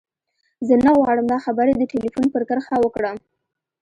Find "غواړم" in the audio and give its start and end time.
0.97-1.25